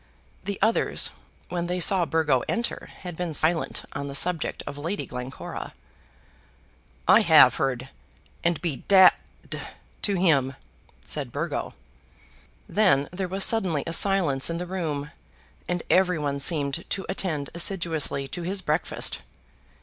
The 0.45 0.57
others, 0.63 1.11
when 1.49 1.67
they 1.67 1.79
saw 1.79 2.07
Burgo 2.07 2.43
enter, 2.49 2.89
had 3.01 3.15
been 3.15 3.35
silent 3.35 3.83
on 3.93 4.07
the 4.07 4.15
subject 4.15 4.63
of 4.65 4.75
Lady 4.79 5.05
Glencora. 5.05 5.75
"I 7.07 7.19
have 7.19 7.57
heard, 7.61 7.89
and 8.43 8.59
be 8.63 8.77
d 8.87 9.09
d 9.47 9.59
to 10.01 10.15
him," 10.15 10.55
said 11.05 11.31
Burgo. 11.31 11.75
Then 12.67 13.09
there 13.11 13.27
was 13.27 13.43
suddenly 13.45 13.83
a 13.85 13.93
silence 13.93 14.49
in 14.49 14.57
the 14.57 14.65
room, 14.65 15.11
and 15.69 15.83
everyone 15.87 16.39
seemed 16.39 16.83
to 16.89 17.05
attend 17.07 17.51
assiduously 17.53 18.27
to 18.29 18.41
his 18.41 18.63
breakfast. 18.63 19.19